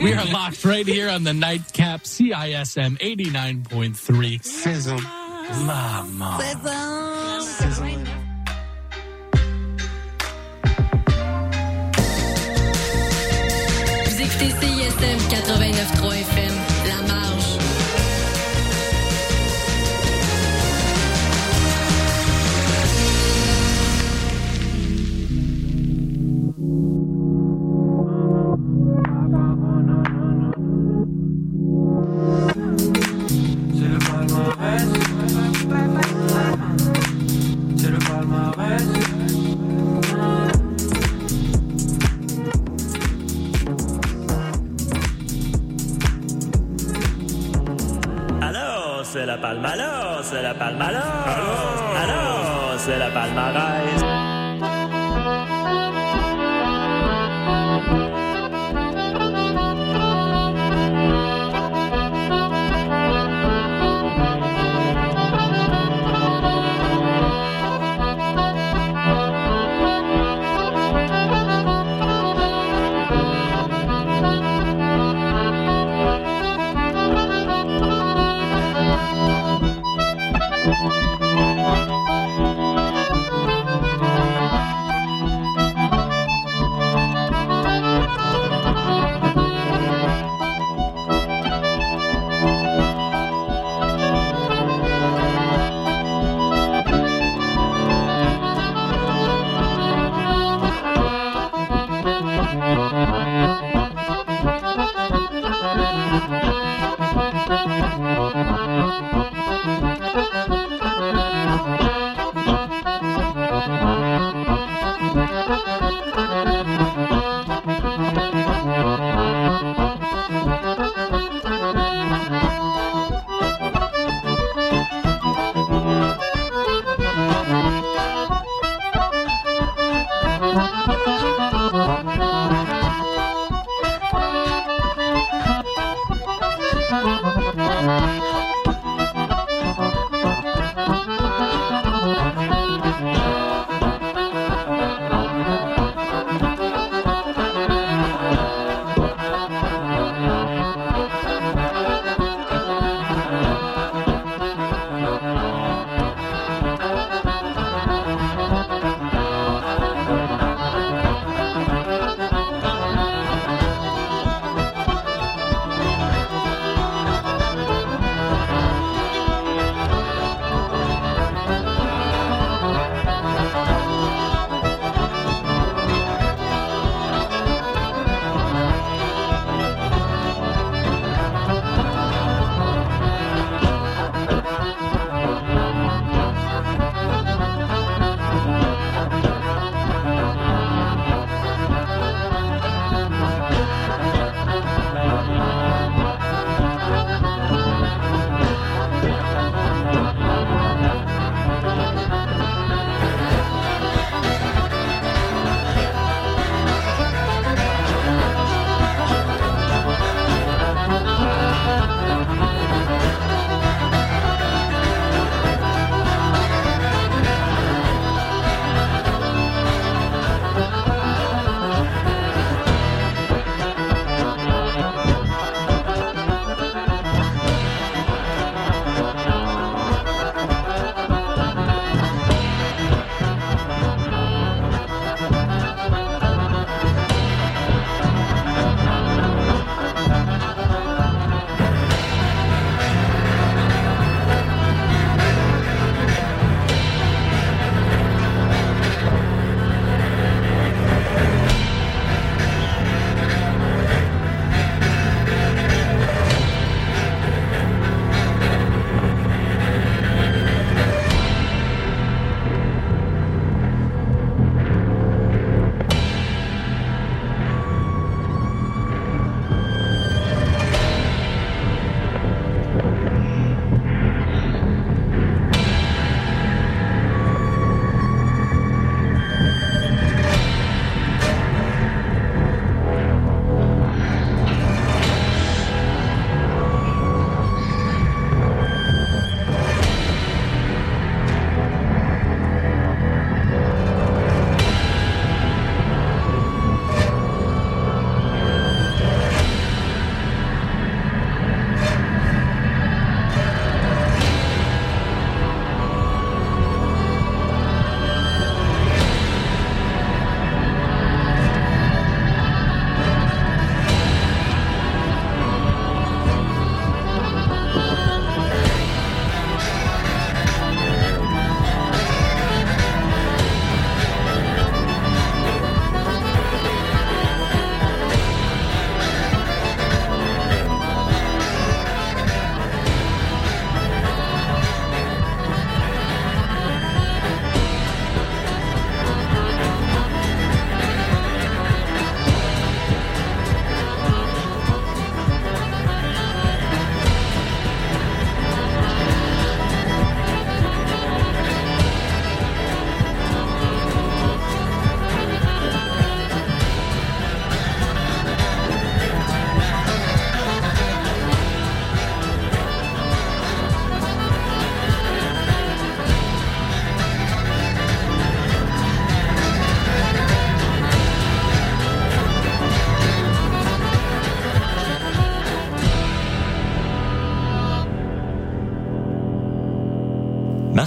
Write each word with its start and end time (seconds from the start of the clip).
we 0.00 0.12
are 0.12 0.24
locked 0.26 0.64
right 0.64 0.86
here 0.86 1.08
on 1.08 1.24
the 1.24 1.32
nightcap 1.32 2.02
CISM 2.02 2.98
89.3. 2.98 4.44
Sizzle. 4.44 5.00
Mama. 5.64 6.38
Vous 14.04 14.20
écoutez 14.20 14.50
CISM 14.60 15.18
89.3 15.30 16.14
FM, 16.20 16.54
La 16.88 16.98
Marge. 17.08 17.41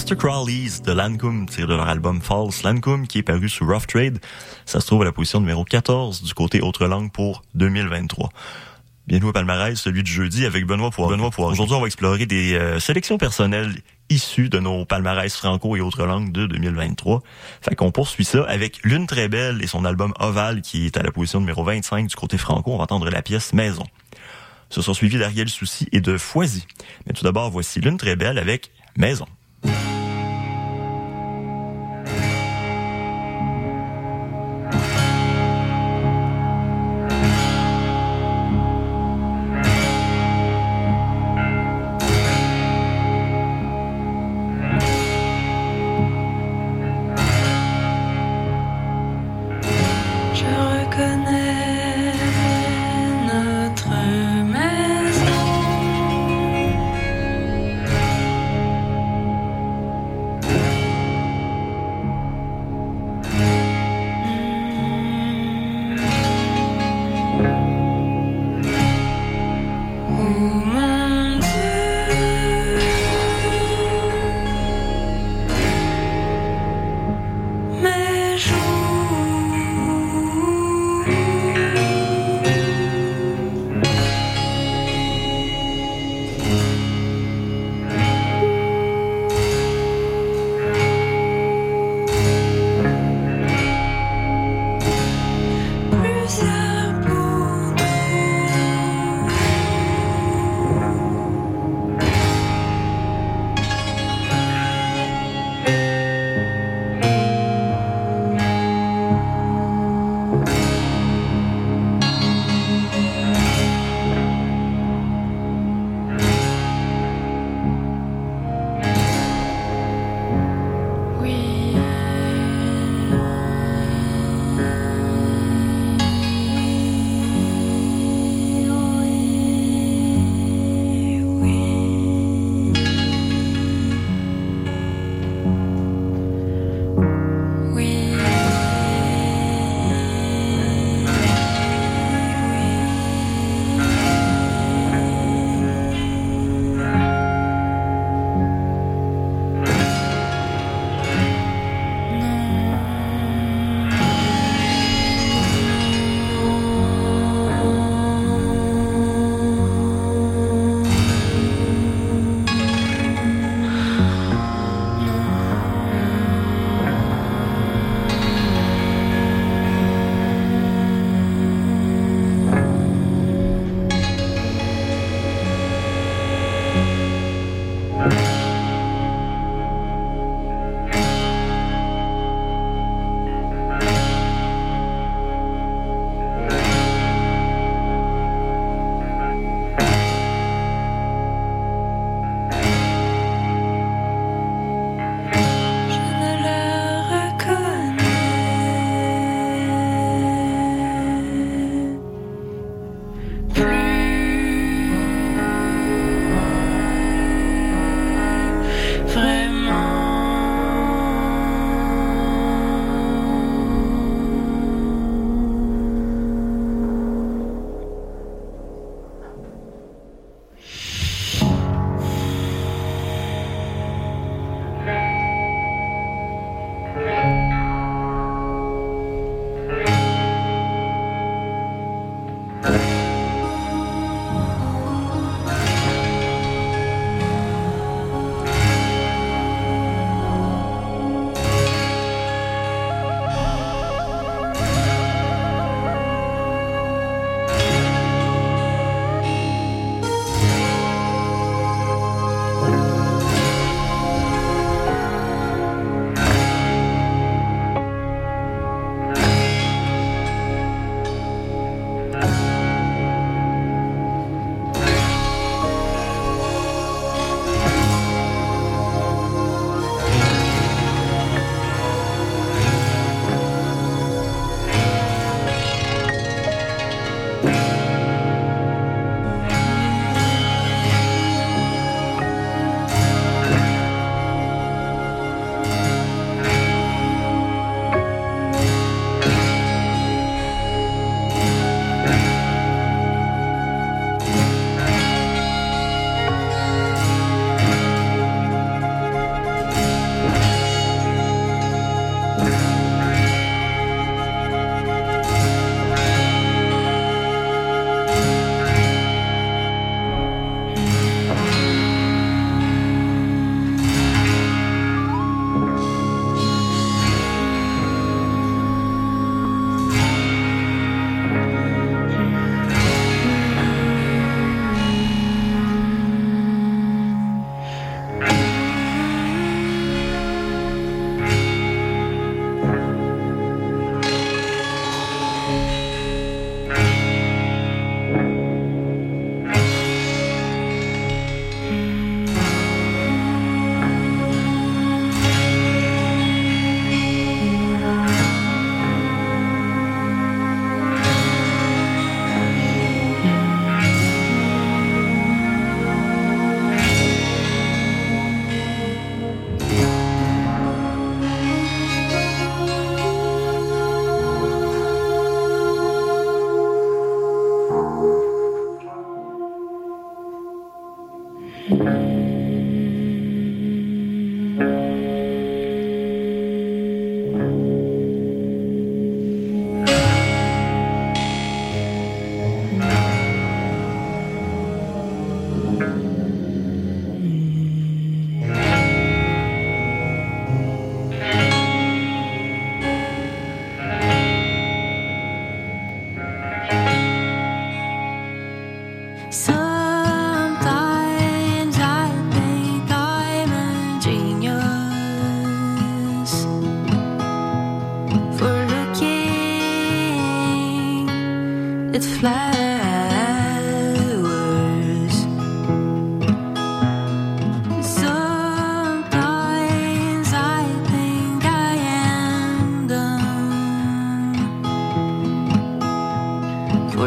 Aleister 0.06 0.28
Crowley's 0.28 0.84
de 0.84 0.92
Lancome, 0.92 1.48
tiré 1.48 1.66
de 1.66 1.74
leur 1.74 1.88
album 1.88 2.22
False 2.22 2.62
Lancome, 2.62 3.08
qui 3.08 3.18
est 3.18 3.24
paru 3.24 3.50
sous 3.50 3.66
Rough 3.66 3.88
Trade. 3.88 4.20
Ça 4.68 4.80
se 4.80 4.86
trouve 4.86 5.02
à 5.02 5.06
la 5.06 5.12
position 5.12 5.40
numéro 5.40 5.64
14 5.64 6.22
du 6.22 6.32
côté 6.36 6.62
Autre 6.62 6.86
Langue 6.86 7.12
pour 7.12 7.42
2023. 7.56 8.30
Bienvenue 9.08 9.30
au 9.32 9.34
palmarès, 9.34 9.74
celui 9.74 10.04
du 10.04 10.12
jeudi 10.12 10.46
avec 10.46 10.68
Benoît 10.68 10.92
Poirier. 10.92 11.16
Benoît 11.16 11.32
Poirier. 11.32 11.54
Aujourd'hui, 11.54 11.76
on 11.76 11.82
va 11.82 11.88
explorer 11.88 12.28
des 12.28 12.54
euh, 12.54 12.80
sélections 12.80 13.18
personnelles 13.18 13.74
issues 14.12 14.48
de 14.50 14.60
nos 14.60 14.86
palmarès 14.86 15.36
franco 15.36 15.76
et 15.76 15.82
autres 15.82 16.06
langues 16.06 16.32
de 16.32 16.46
2023. 16.46 17.24
Fait 17.64 17.74
qu'on 17.74 17.90
poursuit 17.90 18.26
ça 18.26 18.44
avec 18.44 18.84
Lune 18.84 19.08
très 19.08 19.28
belle 19.28 19.64
et 19.64 19.68
son 19.68 19.86
album 19.86 20.14
Oval 20.20 20.62
qui 20.62 20.86
est 20.86 20.98
à 20.98 21.02
la 21.02 21.12
position 21.12 21.40
numéro 21.40 21.64
25 21.64 22.06
du 22.06 22.16
côté 22.16 22.38
franco. 22.38 22.72
On 22.72 22.78
va 22.78 22.84
entendre 22.84 23.10
la 23.10 23.24
pièce 23.24 23.54
Maison. 23.54 23.86
Ce 24.70 24.84
sera 24.84 24.94
suivi 24.94 25.18
d'Ariel 25.18 25.50
Souci 25.50 25.88
et 25.92 26.00
de 26.00 26.16
Foisy. 26.20 26.68
Mais 27.08 27.14
tout 27.14 27.24
d'abord, 27.24 27.50
voici 27.50 27.80
Lune 27.80 27.98
très 27.98 28.16
belle 28.16 28.38
avec 28.38 28.70
Maison. 28.98 29.26
Thank 29.66 30.00
you. 30.00 30.05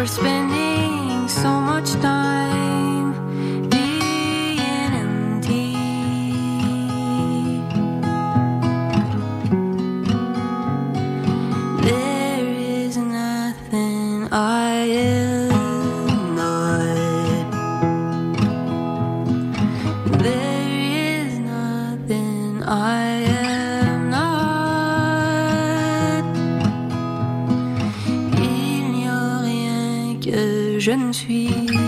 Spending 0.08 1.28
so 1.28 1.60
much 1.60 1.92
time 2.00 2.27
que 30.88 31.12
je 31.12 31.87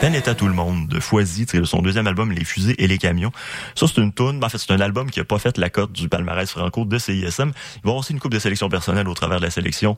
Peine 0.00 0.14
est 0.14 0.28
à 0.28 0.34
tout 0.34 0.46
le 0.46 0.52
monde 0.52 0.88
de 0.88 1.00
Foisy, 1.00 1.46
tiré 1.46 1.60
de 1.60 1.66
son 1.66 1.80
deuxième 1.80 2.06
album 2.06 2.30
Les 2.30 2.44
fusées 2.44 2.74
et 2.82 2.86
les 2.86 2.98
camions. 2.98 3.32
Ça 3.74 3.86
c'est 3.86 4.00
une 4.00 4.12
tune, 4.12 4.44
en 4.44 4.48
fait 4.48 4.58
c'est 4.58 4.72
un 4.72 4.80
album 4.80 5.10
qui 5.10 5.20
a 5.20 5.24
pas 5.24 5.38
fait 5.38 5.56
la 5.56 5.70
cote 5.70 5.92
du 5.92 6.08
palmarès 6.08 6.50
franco 6.50 6.84
de 6.84 6.98
CISM. 6.98 7.14
Il 7.16 7.24
va 7.24 7.50
avoir 7.82 7.96
aussi 7.96 8.12
une 8.12 8.20
coupe 8.20 8.32
de 8.32 8.38
sélection 8.38 8.68
personnelle 8.68 9.08
au 9.08 9.14
travers 9.14 9.38
de 9.38 9.44
la 9.44 9.50
sélection 9.50 9.96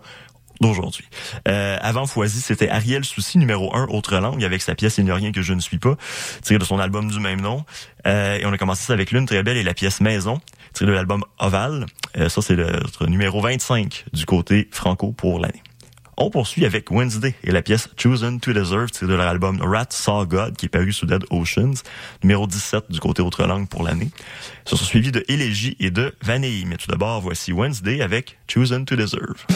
d'aujourd'hui. 0.61 1.05
Euh, 1.49 1.79
avant 1.81 2.07
Foisy, 2.07 2.41
c'était 2.41 2.69
Ariel 2.69 3.05
Souci, 3.05 3.39
numéro 3.39 3.75
1, 3.75 3.89
Autre 3.89 4.17
langue, 4.19 4.45
avec 4.45 4.63
sa 4.63 4.75
pièce 4.77 4.99
Il 4.99 5.05
n'y 5.05 5.11
a 5.11 5.17
rien 5.17 5.33
que 5.33 5.43
je 5.43 5.53
ne 5.53 5.61
suis 5.61 5.79
pas, 5.79 5.97
tiré 6.43 6.59
de 6.59 6.65
son 6.65 6.79
album 6.79 7.11
du 7.11 7.19
même 7.19 7.41
nom. 7.41 7.65
Euh, 8.07 8.39
et 8.39 8.47
on 8.47 8.53
a 8.53 8.59
commencé 8.59 8.85
ça 8.85 8.93
avec 8.93 9.11
Lune 9.11 9.27
très 9.27 9.43
belle 9.43 9.57
et 9.57 9.65
la 9.65 9.75
pièce 9.75 10.01
Maison, 10.01 10.41
tiré 10.75 10.91
de 10.91 10.97
l'album 10.97 11.25
Oval. 11.41 11.87
Euh, 12.17 12.29
ça, 12.29 12.41
c'est 12.41 12.55
le 12.55 12.71
notre 12.71 13.07
numéro 13.07 13.41
25 13.41 14.05
du 14.13 14.27
côté 14.27 14.69
franco 14.71 15.13
pour 15.13 15.41
l'année. 15.41 15.63
On 16.21 16.31
poursuit 16.31 16.67
avec 16.67 16.91
Wednesday 16.91 17.33
et 17.45 17.53
la 17.53 17.63
pièce 17.63 17.89
Chosen 17.97 18.41
to 18.41 18.53
Deserve, 18.53 18.91
tirée 18.91 19.07
de 19.07 19.15
leur 19.15 19.29
album 19.29 19.61
Rat 19.63 19.87
Saw 19.91 20.27
God, 20.27 20.57
qui 20.57 20.67
est 20.67 20.69
paru 20.69 20.93
sous 20.93 21.07
Dead 21.07 21.23
Oceans, 21.31 21.75
numéro 22.25 22.49
17 22.49 22.91
du 22.91 22.99
côté 22.99 23.23
autre 23.23 23.47
langue 23.47 23.69
pour 23.69 23.85
l'année. 23.85 24.11
Ce 24.65 24.75
sont 24.75 24.85
suivis 24.85 25.13
de 25.13 25.25
Élégie 25.29 25.77
et 25.79 25.93
de 25.93 26.13
Vanille. 26.21 26.65
Mais 26.67 26.77
tout 26.77 26.89
d'abord, 26.89 27.21
voici 27.21 27.53
Wednesday 27.53 28.01
avec 28.01 28.37
Chosen 28.49 28.85
to 28.85 28.97
Deserve. 28.97 29.47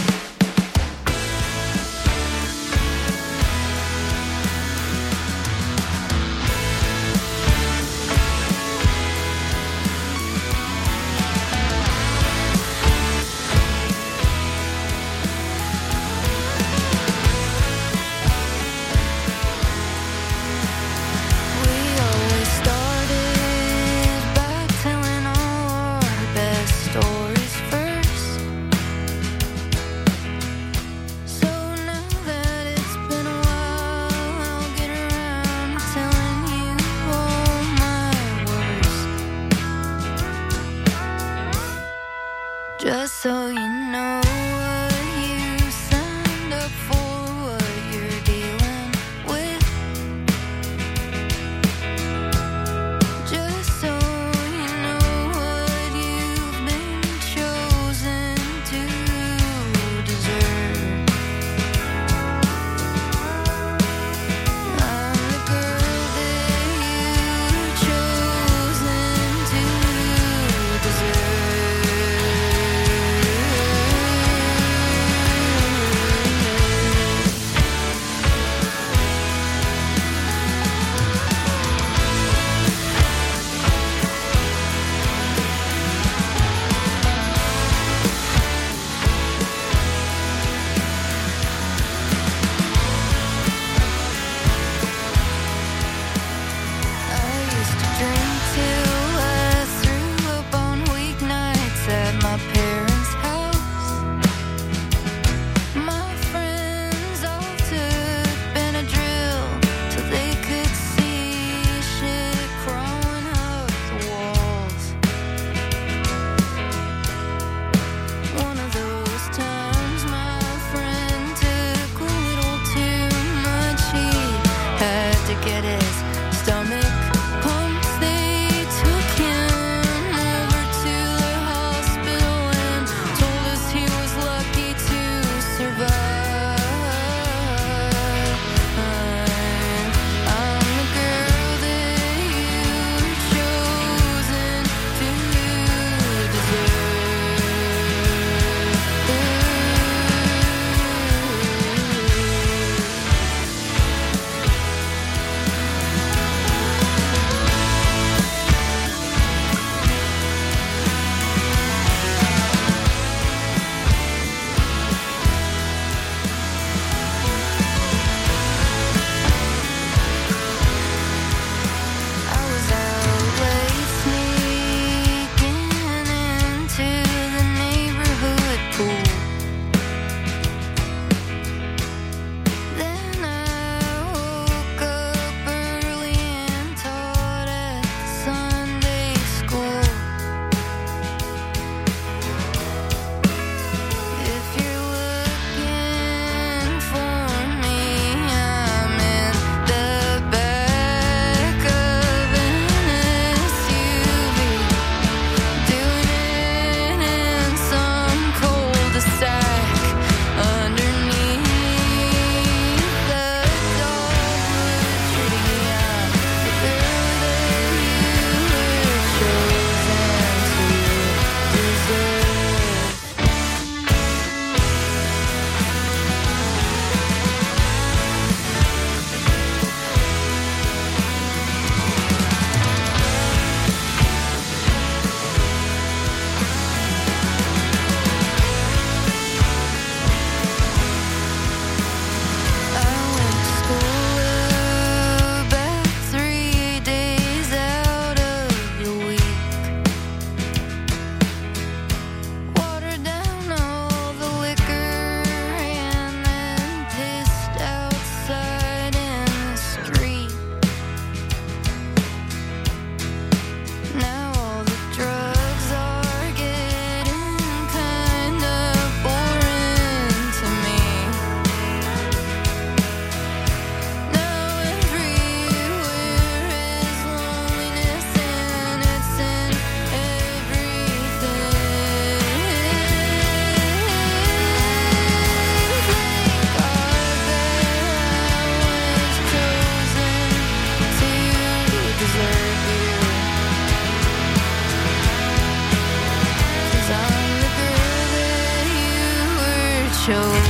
Chosen 300.05 300.43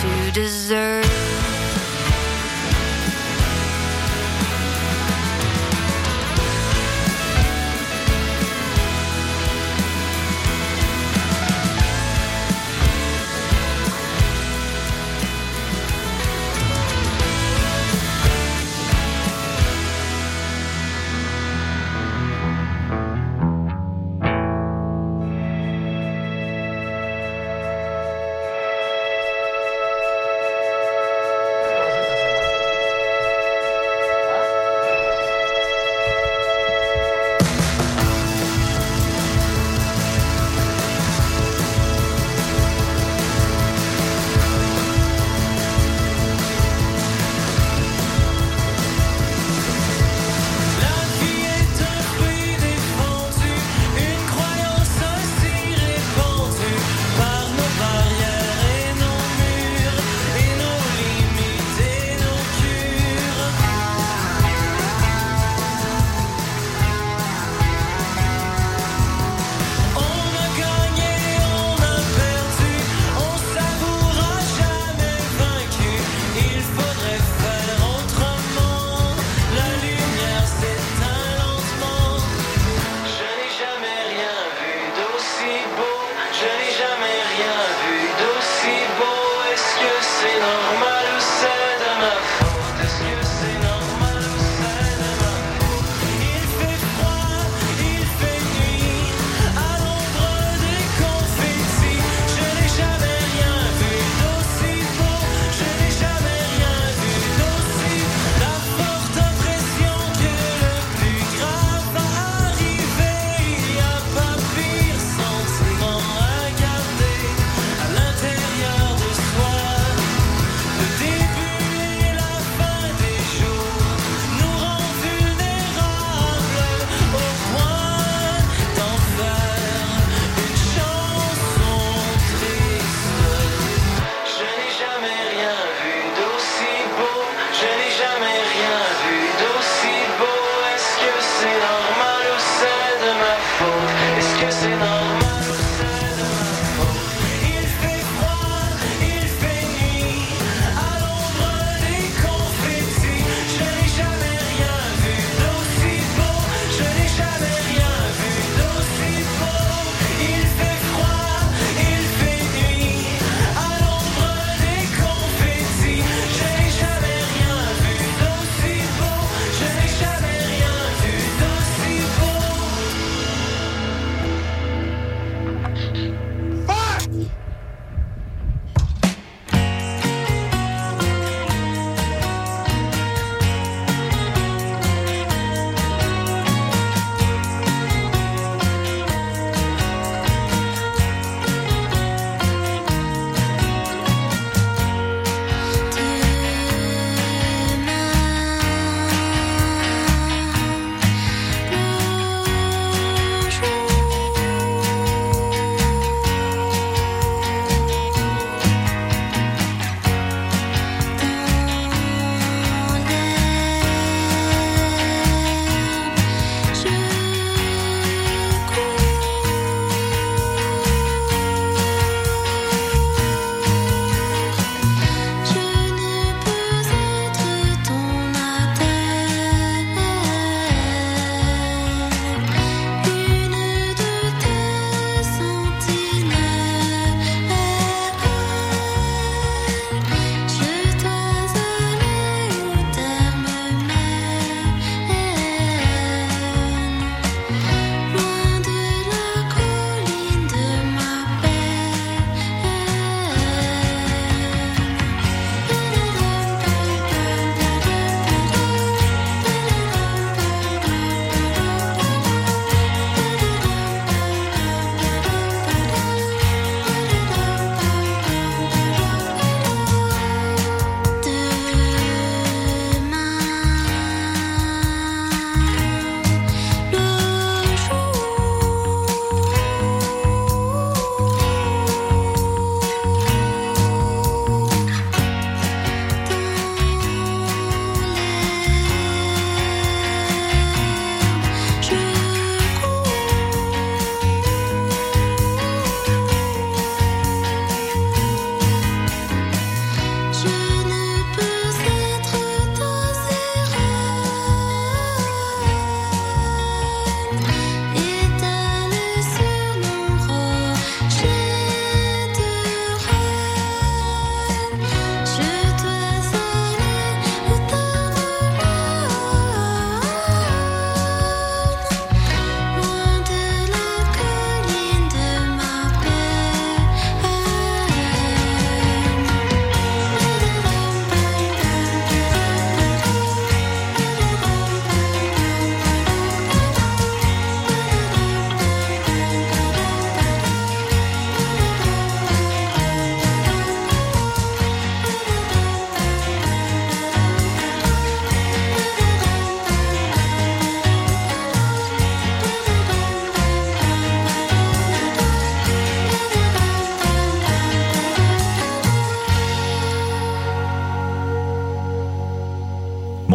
to 0.00 0.30
deserve. 0.32 1.11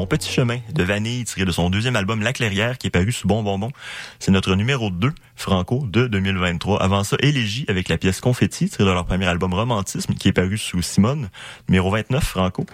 Petit 0.10 0.32
chemin 0.32 0.60
de 0.74 0.84
Vanille 0.84 1.26
tiré 1.26 1.44
de 1.44 1.52
son 1.52 1.70
deuxième 1.70 1.98
album 1.98 2.22
La 2.22 2.32
Clairière 2.32 2.78
qui 2.78 2.88
est 2.88 2.92
paru 2.92 3.12
sous 3.12 3.28
Bon 3.28 3.44
Bonbon. 3.44 3.72
C'est 4.20 4.32
notre 4.32 4.56
numéro 4.56 4.90
2, 4.90 5.12
Franco, 5.36 5.86
de 5.86 6.08
2023. 6.08 6.82
Avant 6.82 7.04
ça, 7.04 7.18
Élégie 7.20 7.66
avec 7.68 7.90
la 7.90 7.98
pièce 7.98 8.22
Confetti 8.22 8.70
tirée 8.70 8.86
de 8.86 8.92
leur 8.92 9.06
premier 9.06 9.26
album 9.26 9.54
Romantisme 9.54 10.14
qui 10.14 10.30
est 10.30 10.34
paru 10.34 10.58
sous 10.58 10.82
Simone, 10.82 11.30
numéro 11.68 11.92
29, 11.92 12.24
Franco. 12.24 12.66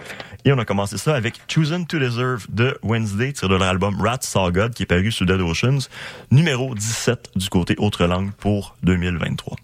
Et 0.44 0.52
on 0.52 0.58
a 0.58 0.64
commencé 0.64 0.96
ça 0.96 1.16
avec 1.16 1.40
Chosen 1.48 1.88
to 1.88 1.98
Deserve 1.98 2.46
de 2.50 2.78
Wednesday 2.84 3.32
tiré 3.32 3.48
de 3.48 3.56
leur 3.56 3.68
album 3.68 4.00
Rat 4.00 4.20
Saw 4.20 4.52
God 4.52 4.72
qui 4.72 4.84
est 4.84 4.86
paru 4.86 5.10
sous 5.10 5.24
Dead 5.24 5.40
Oceans, 5.40 5.88
numéro 6.30 6.72
17 6.72 7.32
du 7.34 7.48
côté 7.48 7.74
autre 7.78 8.06
langue 8.06 8.30
pour 8.32 8.76
2023. 8.84 9.56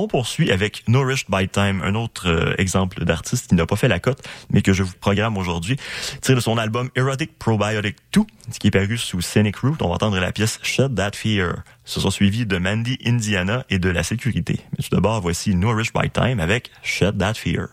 On 0.00 0.06
poursuit 0.06 0.52
avec 0.52 0.84
Nourished 0.86 1.26
by 1.28 1.48
Time, 1.48 1.82
un 1.82 1.96
autre 1.96 2.28
euh, 2.28 2.54
exemple 2.56 3.04
d'artiste 3.04 3.48
qui 3.48 3.56
n'a 3.56 3.66
pas 3.66 3.74
fait 3.74 3.88
la 3.88 3.98
cote, 3.98 4.22
mais 4.48 4.62
que 4.62 4.72
je 4.72 4.84
vous 4.84 4.92
programme 5.00 5.36
aujourd'hui. 5.36 5.76
Tiré 6.20 6.36
de 6.36 6.40
son 6.40 6.56
album 6.56 6.88
Erotic 6.94 7.36
Probiotic 7.36 7.96
2, 8.12 8.20
qui 8.60 8.68
est 8.68 8.70
paru 8.70 8.96
sous 8.96 9.20
Scenic 9.20 9.56
Route. 9.56 9.82
On 9.82 9.88
va 9.88 9.94
entendre 9.94 10.20
la 10.20 10.30
pièce 10.30 10.60
Shut 10.62 10.94
That 10.94 11.16
Fear. 11.16 11.64
Ce 11.84 11.98
sont 11.98 12.12
suivis 12.12 12.46
de 12.46 12.58
Mandy 12.58 12.96
Indiana 13.04 13.64
et 13.70 13.80
de 13.80 13.88
La 13.88 14.04
Sécurité. 14.04 14.60
Mais 14.76 14.84
tout 14.84 14.94
d'abord, 14.94 15.20
voici 15.20 15.56
Nourished 15.56 15.92
by 15.92 16.08
Time 16.10 16.38
avec 16.38 16.70
Shut 16.84 17.18
That 17.18 17.34
Fear. 17.34 17.66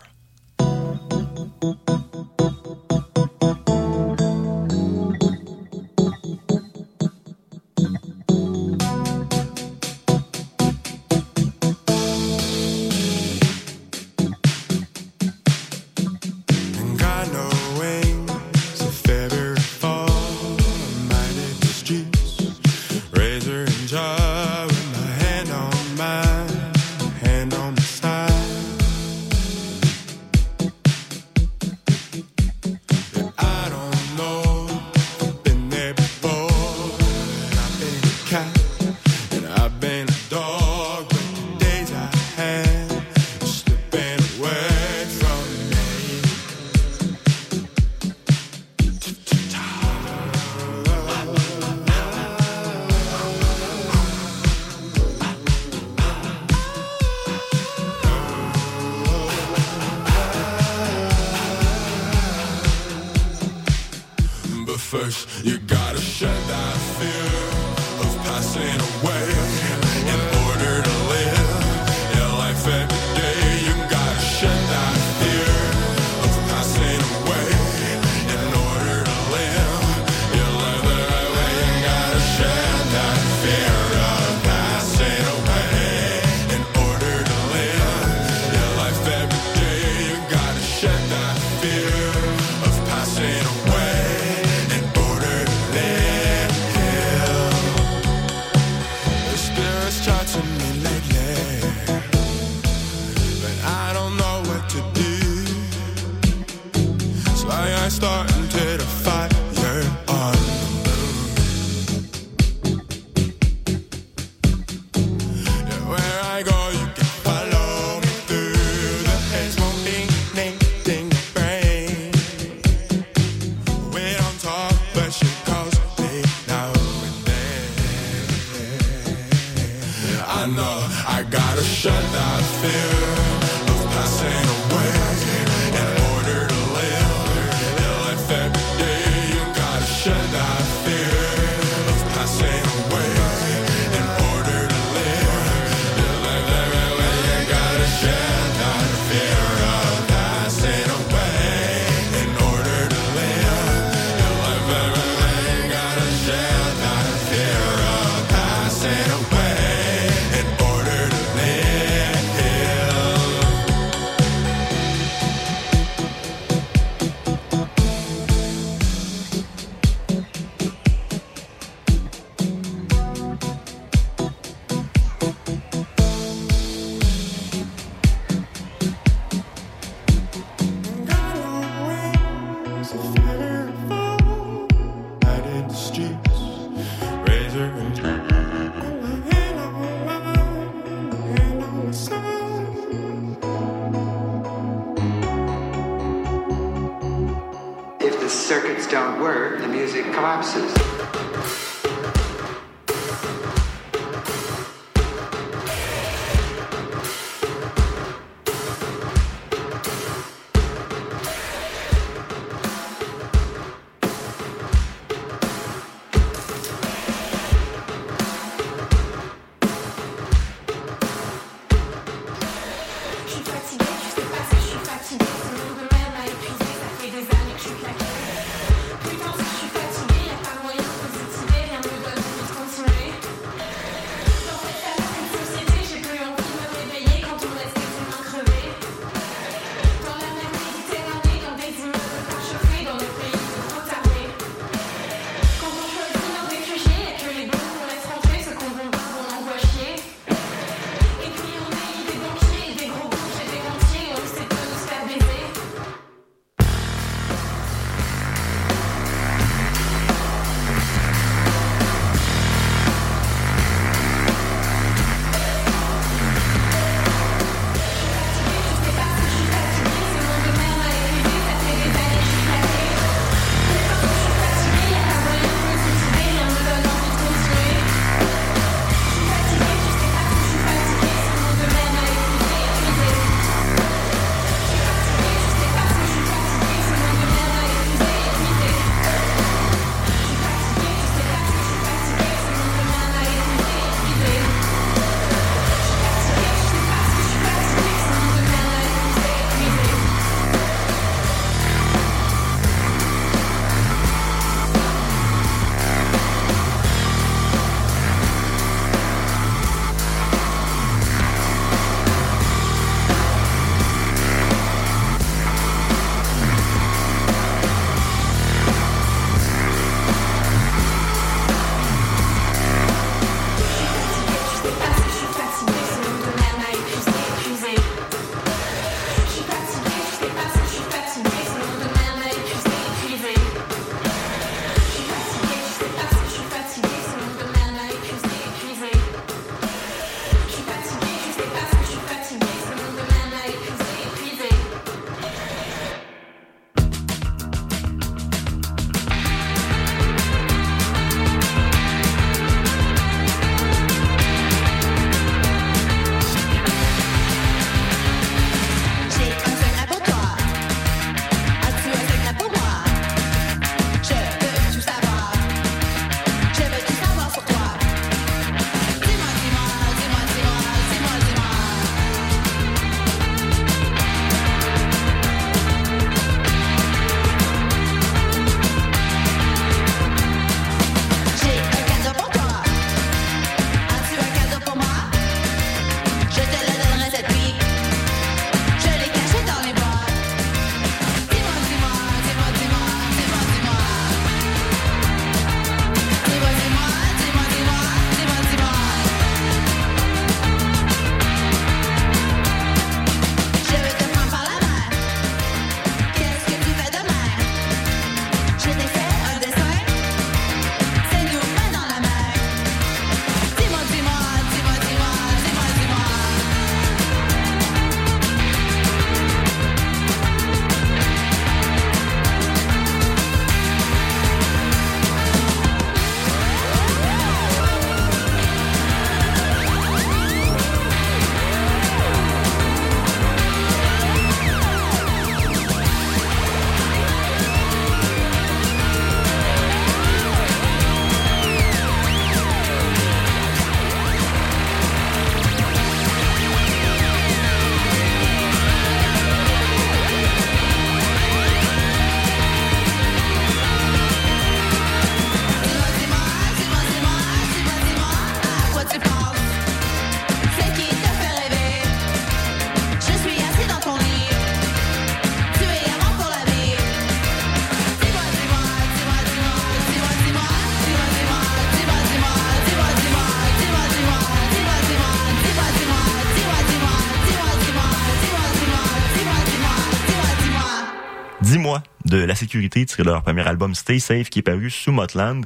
Sécurité, 482.35 482.85
tiré 482.85 483.03
de 483.03 483.09
leur 483.09 483.23
premier 483.23 483.47
album 483.47 483.73
Stay 483.75 483.99
Safe, 483.99 484.29
qui 484.29 484.39
est 484.39 484.43
paru 484.43 484.69
sous 484.69 484.91
Motland. 484.91 485.45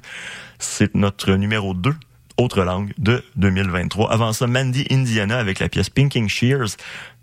C'est 0.58 0.96
notre 0.96 1.34
numéro 1.34 1.74
2 1.74 1.96
autre 2.40 2.64
langue 2.64 2.94
de 2.98 3.24
2023. 3.36 4.12
Avant 4.12 4.34
ça, 4.34 4.48
Mandy 4.48 4.86
Indiana 4.90 5.38
avec 5.38 5.60
la 5.60 5.70
pièce 5.70 5.90
Pinking 5.90 6.30
Shears, 6.30 6.70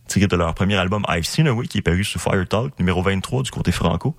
tiré 0.09 0.27
de 0.27 0.37
leur 0.37 0.55
premier 0.55 0.77
album 0.77 1.05
I've 1.09 1.25
Seen 1.25 1.49
a 1.49 1.55
qui 1.69 1.79
est 1.79 1.83
paru 1.83 2.05
sous 2.05 2.19
Fire 2.19 2.47
Talk, 2.47 2.79
numéro 2.79 3.03
23 3.03 3.43
du 3.43 3.51
côté 3.51 3.73
franco. 3.73 4.15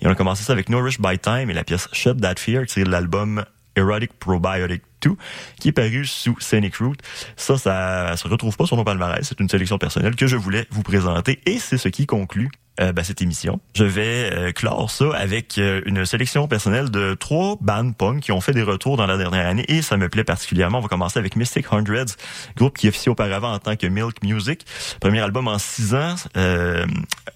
Et 0.00 0.06
on 0.06 0.10
a 0.10 0.14
commencé 0.14 0.42
ça 0.42 0.52
avec 0.52 0.68
Nourish 0.68 1.00
by 1.00 1.18
Time 1.18 1.48
et 1.48 1.54
la 1.54 1.62
pièce 1.62 1.88
Shut 1.92 2.20
That 2.20 2.34
Fear, 2.38 2.64
de 2.76 2.90
l'album 2.90 3.44
Erotic 3.76 4.12
Probiotic 4.18 4.82
2, 5.02 5.12
qui 5.58 5.68
est 5.68 5.72
paru 5.72 6.04
sous 6.06 6.38
Scenic 6.40 6.76
Route. 6.76 7.00
Ça, 7.36 7.58
ça 7.58 8.16
se 8.16 8.28
retrouve 8.28 8.56
pas 8.56 8.66
sur 8.66 8.76
nos 8.76 8.84
palmarès. 8.84 9.26
C'est 9.26 9.40
une 9.40 9.48
sélection 9.48 9.78
personnelle 9.78 10.16
que 10.16 10.26
je 10.26 10.36
voulais 10.36 10.66
vous 10.70 10.82
présenter 10.82 11.40
et 11.46 11.58
c'est 11.58 11.78
ce 11.78 11.88
qui 11.88 12.06
conclut 12.06 12.50
ben, 12.78 13.04
cette 13.04 13.22
émission. 13.22 13.60
Je 13.74 13.84
vais 13.84 14.30
euh, 14.32 14.52
clore 14.52 14.90
ça 14.90 15.04
avec 15.14 15.58
euh, 15.58 15.82
une 15.86 16.04
sélection 16.06 16.48
personnelle 16.48 16.90
de 16.90 17.14
trois 17.14 17.56
bands 17.60 17.92
punk 17.92 18.20
qui 18.20 18.32
ont 18.32 18.40
fait 18.40 18.52
des 18.52 18.62
retours 18.62 18.96
dans 18.96 19.06
la 19.06 19.16
dernière 19.16 19.46
année 19.46 19.64
et 19.68 19.82
ça 19.82 19.96
me 19.96 20.08
plaît 20.08 20.24
particulièrement. 20.24 20.78
On 20.78 20.80
va 20.80 20.88
commencer 20.88 21.18
avec 21.18 21.36
Mystic 21.36 21.66
Hundreds, 21.70 22.16
groupe 22.56 22.78
qui 22.78 22.88
officiait 22.88 23.10
auparavant 23.10 23.52
en 23.52 23.58
tant 23.58 23.76
que 23.76 23.86
Milk 23.86 24.22
Music. 24.22 24.64
Premier 25.00 25.20
album 25.20 25.48
en 25.48 25.58
six 25.58 25.94
ans. 25.94 26.14
Euh, 26.36 26.86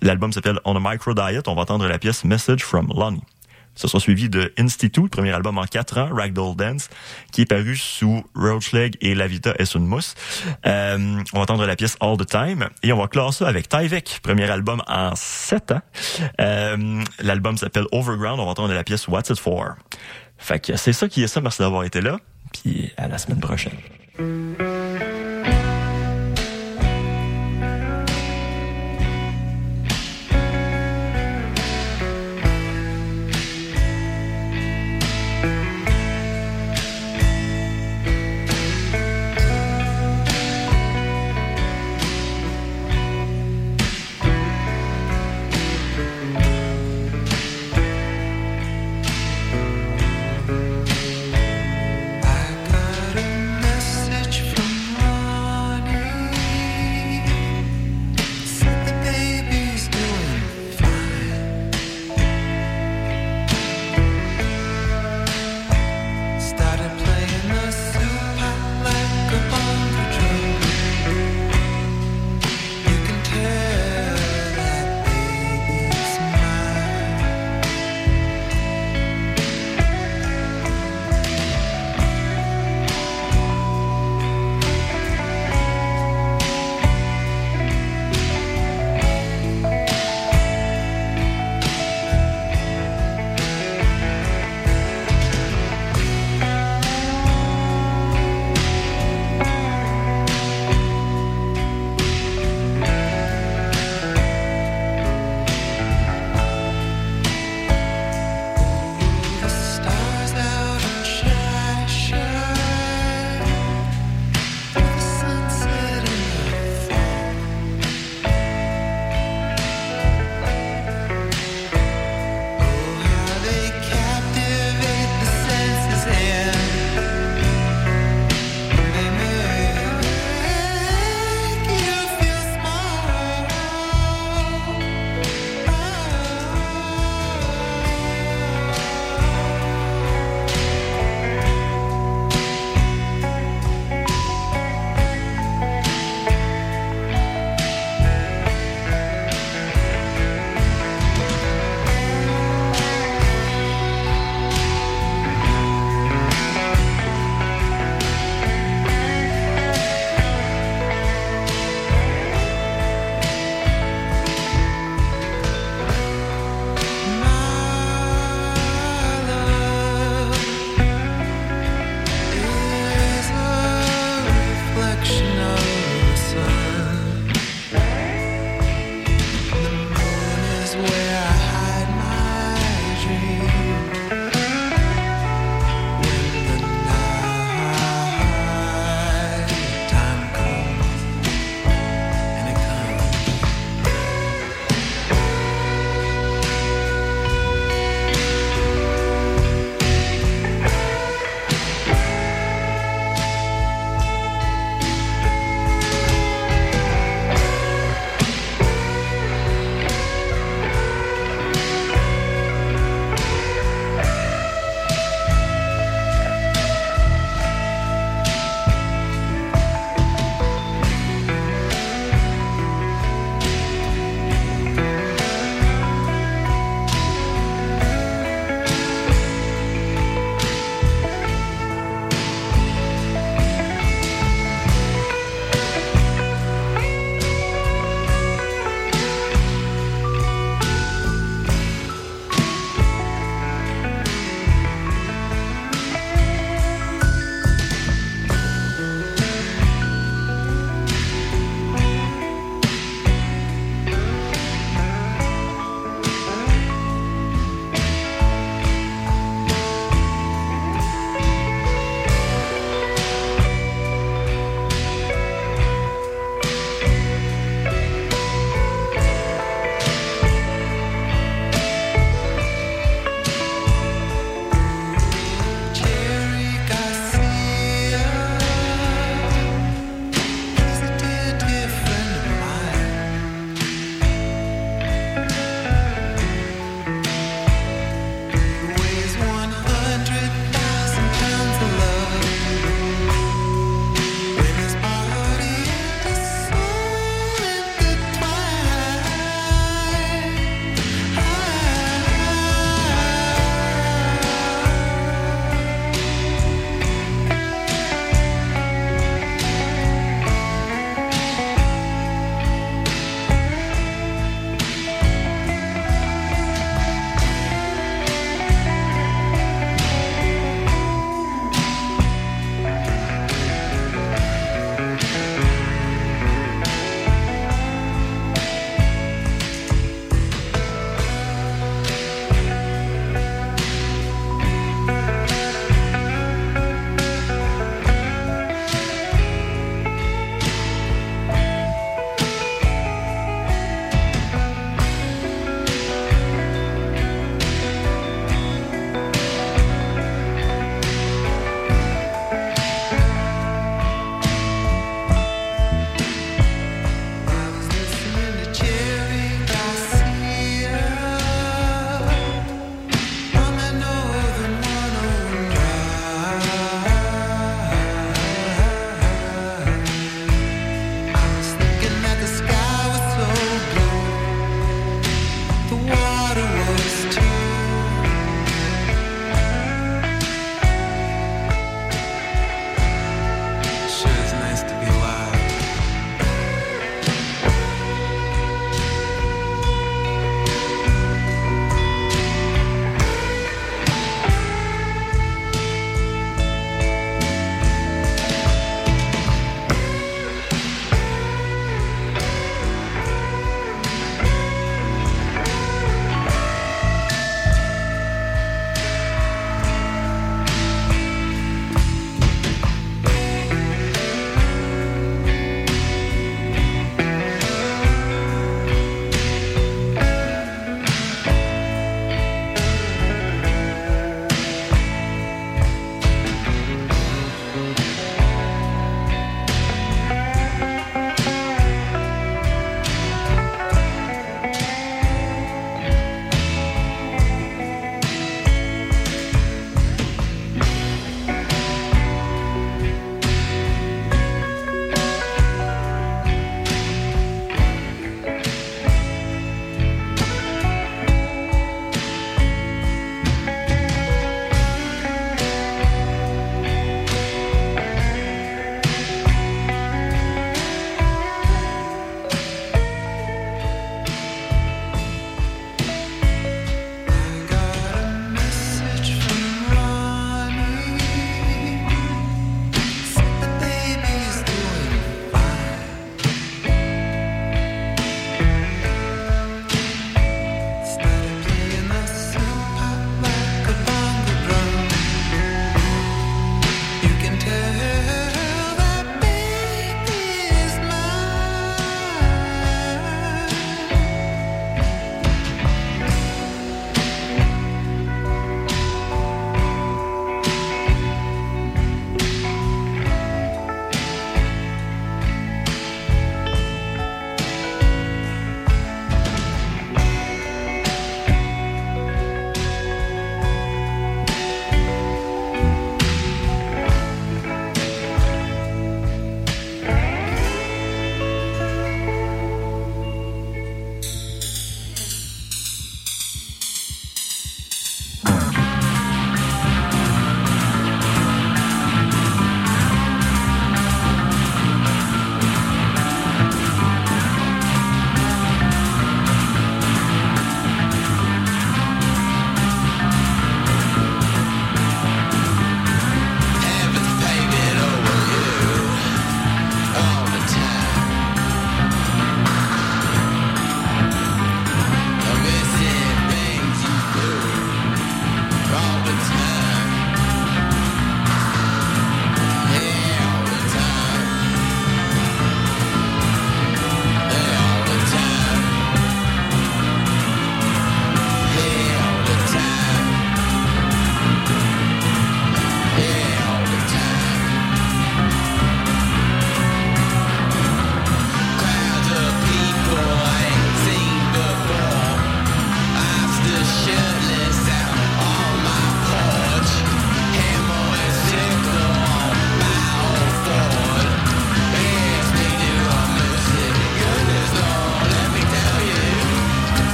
L'album 0.00 0.32
s'appelle 0.32 0.60
On 0.64 0.76
a 0.76 0.92
Micro 0.92 1.14
Diet. 1.14 1.48
On 1.48 1.54
va 1.54 1.62
entendre 1.62 1.86
la 1.88 1.98
pièce 1.98 2.24
Message 2.24 2.62
from 2.62 2.92
Lonnie. 2.94 3.22
Ça 3.74 3.88
sera 3.88 4.00
suivi 4.00 4.28
de 4.28 4.52
Institute, 4.58 5.10
premier 5.10 5.32
album 5.32 5.58
en 5.58 5.64
quatre 5.64 5.98
ans, 5.98 6.08
Ragdoll 6.12 6.56
Dance, 6.56 6.88
qui 7.32 7.42
est 7.42 7.46
paru 7.46 7.76
sous 7.76 8.24
Roachleg 8.34 8.96
et 9.00 9.14
La 9.14 9.26
Vita 9.26 9.54
est. 9.58 9.74
Euh, 9.74 11.22
on 11.32 11.36
va 11.36 11.42
entendre 11.42 11.66
la 11.66 11.76
pièce 11.76 11.96
All 12.00 12.16
the 12.16 12.26
Time 12.26 12.68
et 12.82 12.92
on 12.92 12.98
va 12.98 13.08
clore 13.08 13.34
ça 13.34 13.48
avec 13.48 13.68
Tyvek, 13.68 14.20
premier 14.22 14.48
album 14.50 14.82
en 14.86 15.12
sept 15.16 15.72
ans. 15.72 15.80
Euh, 16.40 17.02
L'album 17.20 17.56
s'appelle 17.56 17.86
Overground, 17.92 18.40
on 18.40 18.44
va 18.44 18.50
entendre 18.50 18.72
la 18.72 18.84
pièce 18.84 19.08
What's 19.08 19.30
It 19.30 19.38
For. 19.38 19.74
Fait 20.38 20.60
que 20.60 20.76
c'est 20.76 20.92
ça 20.92 21.08
qui 21.08 21.22
est 21.22 21.28
ça, 21.28 21.40
merci 21.40 21.62
d'avoir 21.62 21.84
été 21.84 22.00
là, 22.00 22.18
puis 22.52 22.92
à 22.96 23.08
la 23.08 23.18
semaine 23.18 23.40
prochaine. 23.40 23.72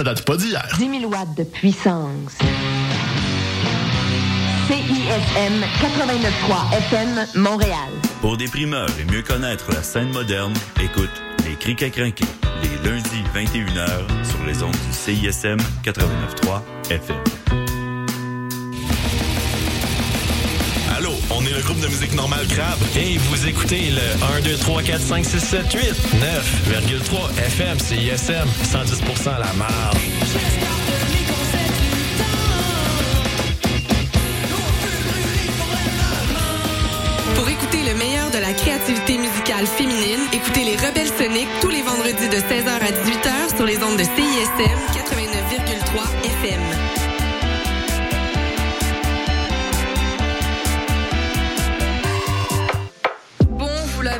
Ça 0.00 0.04
date 0.04 0.24
pas 0.24 0.36
d'hier. 0.38 0.66
10 0.78 1.00
000 1.00 1.12
watts 1.12 1.36
de 1.36 1.44
puissance. 1.44 2.38
CISM 4.66 5.60
89.3 5.78 6.78
FM 6.78 7.42
Montréal. 7.42 7.90
Pour 8.22 8.38
des 8.38 8.46
primeurs 8.46 8.88
et 8.98 9.04
mieux 9.12 9.20
connaître 9.20 9.70
la 9.72 9.82
scène 9.82 10.10
moderne, 10.12 10.54
écoute 10.82 11.10
Les 11.46 11.54
Criques 11.54 11.82
à 11.82 11.90
crinquer, 11.90 12.24
les 12.62 12.88
lundis 12.88 13.24
21h 13.34 14.24
sur 14.24 14.42
les 14.46 14.62
ondes 14.62 14.72
du 14.72 14.92
CISM 14.92 15.58
89.3 15.84 16.62
FM. 16.90 17.39
On 21.30 21.44
est 21.44 21.52
le 21.52 21.62
groupe 21.62 21.80
de 21.80 21.88
musique 21.88 22.14
normale 22.14 22.46
Crabe. 22.48 22.78
Et 22.96 23.18
vous 23.18 23.46
écoutez 23.46 23.90
le 23.90 24.36
1, 24.38 24.40
2, 24.42 24.56
3, 24.56 24.82
4, 24.82 25.00
5, 25.00 25.24
6, 25.24 25.40
7, 25.40 25.72
8, 25.72 25.82
9,3 26.70 27.38
FM, 27.38 27.78
CISM, 27.78 28.48
110% 28.64 29.28
à 29.28 29.38
la 29.38 29.52
marge. 29.54 29.96
Pour 37.34 37.48
écouter 37.48 37.82
le 37.86 37.94
meilleur 37.98 38.30
de 38.30 38.38
la 38.38 38.52
créativité 38.52 39.18
musicale 39.18 39.66
féminine, 39.66 40.20
écoutez 40.32 40.64
les 40.64 40.76
Rebelles 40.76 41.12
Soniques 41.18 41.48
tous 41.60 41.70
les 41.70 41.82
vendredis 41.82 42.28
de 42.28 42.36
16h 42.36 42.68
à 42.68 42.90
18h 42.90 43.56
sur 43.56 43.66
les 43.66 43.78
ondes 43.82 43.98
de 43.98 44.04
CISM 44.04 44.78
89,3 44.94 46.00
FM. 46.24 47.09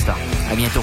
Benstar. 0.00 0.16
À 0.50 0.54
bientôt. 0.54 0.82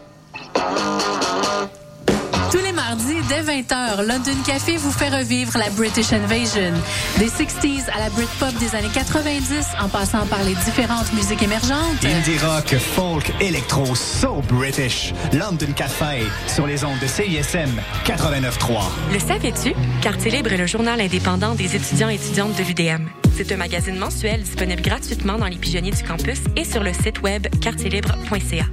Tous 2.51 2.57
les 2.57 2.73
mardis, 2.73 3.15
dès 3.29 3.43
20h, 3.43 4.05
London 4.05 4.35
Café 4.45 4.75
vous 4.75 4.91
fait 4.91 5.07
revivre 5.07 5.57
la 5.57 5.69
British 5.69 6.11
Invasion. 6.11 6.73
Des 7.17 7.29
60s 7.29 7.89
à 7.95 7.99
la 7.99 8.09
Britpop 8.09 8.53
des 8.59 8.75
années 8.75 8.91
90, 8.93 9.67
en 9.81 9.87
passant 9.87 10.25
par 10.25 10.43
les 10.43 10.53
différentes 10.55 11.13
musiques 11.13 11.41
émergentes. 11.43 12.03
Indie 12.03 12.37
rock, 12.39 12.75
folk, 12.75 13.31
électro, 13.39 13.95
so 13.95 14.41
British. 14.49 15.13
London 15.31 15.71
Café, 15.73 16.23
sur 16.45 16.67
les 16.67 16.83
ondes 16.83 16.99
de 16.99 17.07
CISM 17.07 17.79
89.3. 18.05 18.81
Le 19.13 19.19
savais-tu? 19.19 19.73
Quartier 20.01 20.31
Libre 20.31 20.51
est 20.51 20.57
le 20.57 20.67
journal 20.67 20.99
indépendant 20.99 21.55
des 21.55 21.73
étudiants 21.73 22.09
et 22.09 22.15
étudiantes 22.15 22.55
de 22.57 22.63
l'UDM. 22.63 23.07
C'est 23.37 23.49
un 23.53 23.57
magazine 23.57 23.97
mensuel 23.97 24.43
disponible 24.43 24.81
gratuitement 24.81 25.37
dans 25.37 25.47
les 25.47 25.55
pigeonniers 25.55 25.91
du 25.91 26.03
campus 26.03 26.41
et 26.57 26.65
sur 26.65 26.83
le 26.83 26.91
site 26.91 27.21
web 27.21 27.47
quartierlibre.ca. 27.61 28.65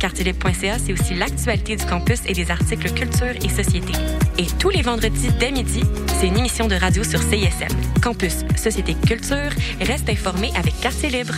Quartierlibre.ca, 0.00 0.78
c'est 0.78 0.92
aussi 0.92 1.14
l'actualité 1.14 1.76
du 1.76 1.84
campus 1.84 2.20
et 2.26 2.32
des 2.32 2.50
articles 2.50 2.90
culture 2.92 3.34
et 3.44 3.48
société. 3.48 3.92
Et 4.38 4.46
tous 4.58 4.70
les 4.70 4.82
vendredis 4.82 5.28
dès 5.38 5.52
midi, 5.52 5.82
c'est 6.18 6.28
une 6.28 6.38
émission 6.38 6.66
de 6.66 6.74
radio 6.74 7.04
sur 7.04 7.20
CISM. 7.20 7.68
Campus, 8.02 8.44
société, 8.56 8.94
culture, 8.94 9.50
reste 9.80 10.08
informé 10.08 10.50
avec 10.56 10.78
Quartier 10.80 11.10
Libre. 11.10 11.34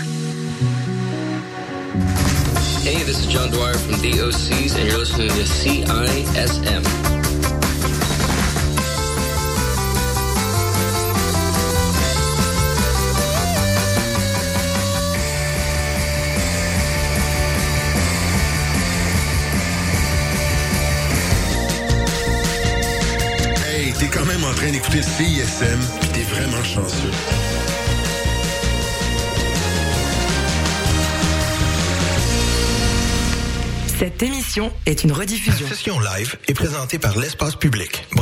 Même 24.33 24.45
en 24.45 24.55
train 24.55 24.71
d'écouter 24.71 25.03
CISM, 25.03 25.79
pis 26.01 26.09
t'es 26.09 26.23
vraiment 26.23 26.65
chanceux. 26.65 27.11
Cette 33.99 34.23
émission 34.23 34.73
est 34.87 35.05
une 35.05 35.13
rediffusion. 35.13 35.67
La 35.69 35.75
session 35.75 36.01
live 36.01 36.37
est 36.49 36.55
présentée 36.55 36.99
par 36.99 37.19
l'espace 37.19 37.57
public. 37.57 38.07